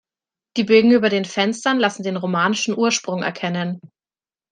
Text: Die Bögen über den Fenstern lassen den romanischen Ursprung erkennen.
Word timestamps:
Die 0.57 0.63
Bögen 0.63 0.93
über 0.93 1.09
den 1.09 1.25
Fenstern 1.25 1.77
lassen 1.79 2.01
den 2.01 2.17
romanischen 2.17 2.75
Ursprung 2.75 3.21
erkennen. 3.21 3.79